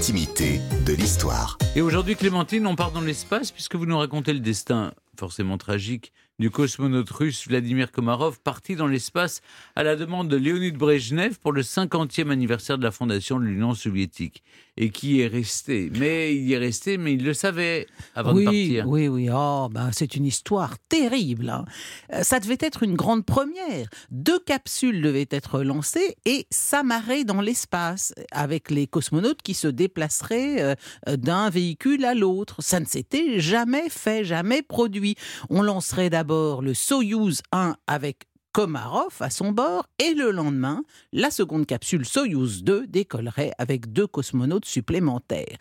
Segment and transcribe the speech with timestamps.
[0.00, 1.58] de l'histoire.
[1.76, 6.14] Et aujourd'hui, Clémentine, on part dans l'espace puisque vous nous racontez le destin forcément tragique
[6.40, 9.42] du cosmonaute russe Vladimir Komarov, parti dans l'espace
[9.76, 13.74] à la demande de Leonid Brejnev pour le 50e anniversaire de la fondation de l'Union
[13.74, 14.42] soviétique.
[14.78, 15.90] Et qui est resté.
[15.98, 18.88] Mais il y est resté, mais il le savait avant oui, de partir.
[18.88, 21.50] Oui, oui, oh, ben, c'est une histoire terrible.
[21.50, 21.66] hein.
[22.14, 23.88] Euh, Ça devait être une grande première.
[24.10, 30.62] Deux capsules devaient être lancées et s'amarrer dans l'espace avec les cosmonautes qui se déplaceraient
[30.62, 32.62] euh, d'un véhicule à l'autre.
[32.62, 35.16] Ça ne s'était jamais fait, jamais produit.
[35.50, 41.30] On lancerait d'abord le Soyouz 1 avec Komarov à son bord et le lendemain, la
[41.30, 45.56] seconde capsule Soyouz 2 décollerait avec deux cosmonautes supplémentaires.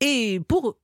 [0.00, 0.40] Et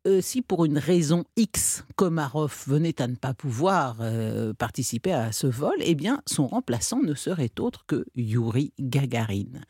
[0.06, 5.32] euh, si pour une raison X, Komarov venait à ne pas pouvoir euh, participer à
[5.32, 9.60] ce vol, eh bien, son remplaçant ne serait autre que Yuri Gagarin.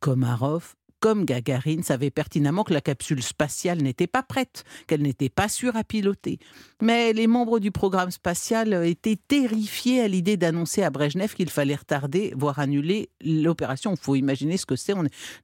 [0.00, 5.48] Komarov comme Gagarine savait pertinemment que la capsule spatiale n'était pas prête, qu'elle n'était pas
[5.48, 6.38] sûre à piloter.
[6.82, 11.74] Mais les membres du programme spatial étaient terrifiés à l'idée d'annoncer à Brejnev qu'il fallait
[11.76, 13.92] retarder, voire annuler l'opération.
[13.92, 14.94] Il faut imaginer ce que c'est.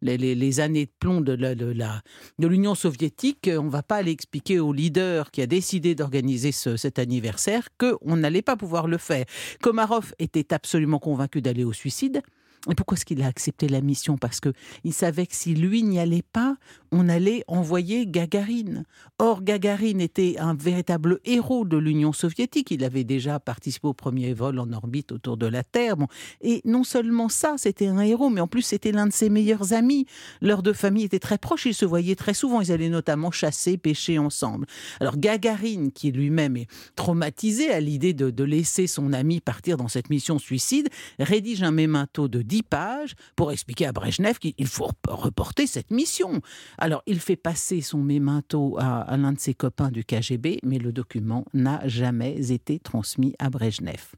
[0.03, 5.31] Les, années de plomb de l'Union soviétique, on ne va pas aller expliquer au leader
[5.31, 9.25] qui a décidé d'organiser ce- cet anniversaire qu'on n'allait pas pouvoir le faire.
[9.61, 12.23] Komarov était absolument convaincu d'aller au suicide.
[12.71, 14.17] Et pourquoi est-ce qu'il a accepté la mission?
[14.17, 14.53] Parce que
[14.85, 16.57] il savait que si lui n'y allait pas,
[16.93, 18.85] on allait envoyer Gagarine.
[19.19, 22.71] Or, Gagarine était un véritable héros de l'Union soviétique.
[22.71, 25.97] Il avait déjà participé au premier vol en orbite autour de la Terre.
[25.97, 26.07] Bon.
[26.41, 29.75] Et non seulement ça, c'était un héros, mais en plus, c'était l'un de ses meilleurs
[29.75, 30.07] amis.
[30.41, 31.67] Leurs deux familles étaient très proches.
[31.67, 32.63] Ils se voyaient très souvent.
[32.63, 34.67] Ils allaient notamment chasser, pêcher ensemble.
[35.01, 39.89] Alors, Gagarine, qui lui-même est traumatisé à l'idée de, de laisser son ami partir dans
[39.89, 44.85] cette mission suicide, rédige un mémento de 10 pages pour expliquer à Brejnev qu'il faut
[44.87, 46.41] rep- reporter cette mission.
[46.79, 50.93] Alors, il fait passer son mémento à, l'un de ses copains du KGB, mais le
[50.93, 54.13] document n'a jamais été transmis à Brejnev.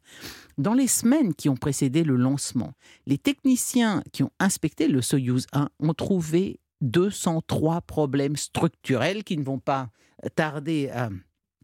[0.59, 2.75] Dans les semaines qui ont précédé le lancement,
[3.07, 9.45] les techniciens qui ont inspecté le Soyouz 1 ont trouvé 203 problèmes structurels qui ne
[9.45, 9.89] vont pas
[10.35, 11.09] tarder à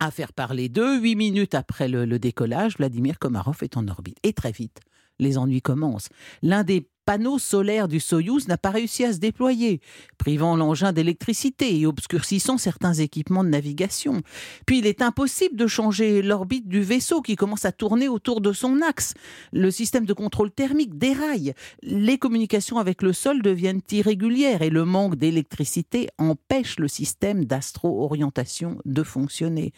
[0.00, 0.98] à faire parler d'eux.
[1.00, 4.16] Huit minutes après le, le décollage, Vladimir Komarov est en orbite.
[4.24, 4.80] Et très vite,
[5.22, 6.08] les ennuis commencent.
[6.42, 9.80] L'un des panneaux solaires du Soyouz n'a pas réussi à se déployer,
[10.18, 14.22] privant l'engin d'électricité et obscurcissant certains équipements de navigation.
[14.66, 18.52] Puis il est impossible de changer l'orbite du vaisseau qui commence à tourner autour de
[18.52, 19.14] son axe.
[19.52, 21.54] Le système de contrôle thermique déraille.
[21.82, 28.78] Les communications avec le sol deviennent irrégulières et le manque d'électricité empêche le système d'astro-orientation
[28.84, 29.72] de fonctionner.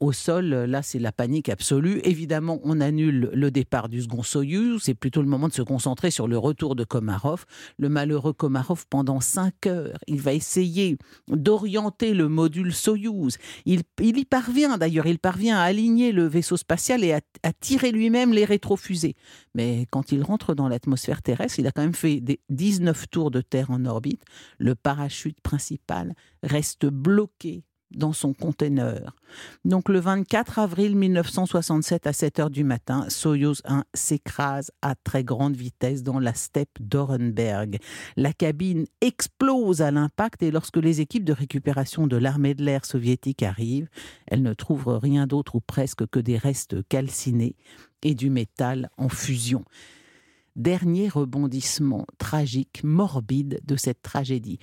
[0.00, 2.00] Au sol, là, c'est la panique absolue.
[2.04, 4.82] Évidemment, on annule le départ du second Soyouz.
[4.82, 7.44] C'est plutôt le moment de se concentrer sur le retour de Komarov.
[7.78, 10.96] Le malheureux Komarov, pendant cinq heures, il va essayer
[11.28, 13.38] d'orienter le module Soyouz.
[13.64, 17.92] Il, y parvient d'ailleurs, il parvient à aligner le vaisseau spatial et à, à tirer
[17.92, 19.16] lui-même les rétrofusées.
[19.54, 23.30] Mais quand il rentre dans l'atmosphère terrestre, il a quand même fait des 19 tours
[23.30, 24.22] de Terre en orbite.
[24.58, 27.64] Le parachute principal reste bloqué
[27.96, 29.16] dans son conteneur.
[29.64, 35.24] Donc le 24 avril 1967 à 7 heures du matin, Soyouz 1 s'écrase à très
[35.24, 37.78] grande vitesse dans la steppe d'Orenberg.
[38.16, 42.84] La cabine explose à l'impact et lorsque les équipes de récupération de l'armée de l'air
[42.84, 43.88] soviétique arrivent,
[44.26, 47.56] elles ne trouvent rien d'autre ou presque que des restes calcinés
[48.02, 49.64] et du métal en fusion.
[50.56, 54.58] Dernier rebondissement tragique, morbide de cette tragédie.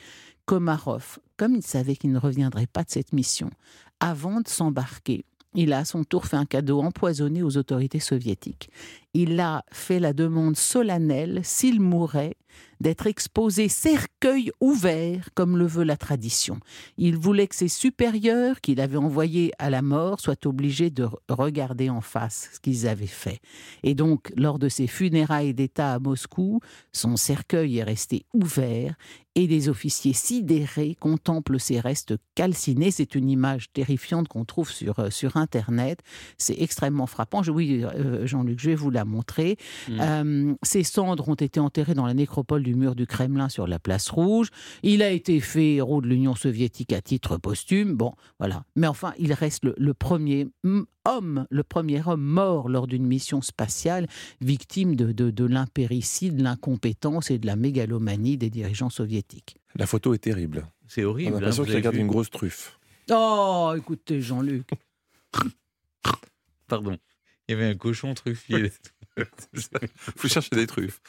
[0.45, 3.49] Komarov, comme il savait qu'il ne reviendrait pas de cette mission,
[4.01, 5.23] avant de s'embarquer,
[5.55, 8.69] il a à son tour fait un cadeau empoisonné aux autorités soviétiques.
[9.13, 12.35] Il a fait la demande solennelle, s'il mourait,
[12.79, 16.59] d'être exposé cercueil ouvert, comme le veut la tradition.
[16.97, 21.89] Il voulait que ses supérieurs, qu'il avait envoyés à la mort, soient obligés de regarder
[21.89, 23.39] en face ce qu'ils avaient fait.
[23.83, 26.61] Et donc, lors de ses funérailles d'État à Moscou,
[26.93, 28.95] son cercueil est resté ouvert
[29.35, 32.91] et des officiers sidérés contemplent ses restes calcinés.
[32.91, 36.01] C'est une image terrifiante qu'on trouve sur, euh, sur Internet.
[36.37, 37.41] C'est extrêmement frappant.
[37.43, 39.57] Oui, euh, Jean-Luc, je vais vous la montrer.
[39.87, 39.99] Mm.
[39.99, 43.79] Euh, ses cendres ont été enterrées dans la nécropole du mur du Kremlin sur la
[43.79, 44.49] place Rouge.
[44.83, 47.95] Il a été fait héros de l'Union soviétique à titre posthume.
[47.95, 48.63] Bon, voilà.
[48.75, 53.05] Mais enfin, il reste le, le premier mm, homme, le premier homme mort lors d'une
[53.05, 54.07] mission spatiale,
[54.41, 59.57] victime de, de, de l'impéricide, de l'incompétence et de la mégalomanie des dirigeants soviétiques.
[59.75, 60.67] La photo est terrible.
[60.87, 61.33] C'est On horrible.
[61.33, 62.79] a hein, l'impression vous qu'il regarde une grosse truffe.
[63.11, 64.67] Oh, écoutez, Jean-Luc.
[66.67, 66.97] Pardon.
[67.49, 68.71] Il y avait un cochon truffier.
[70.15, 71.01] Faut chercher des truffes.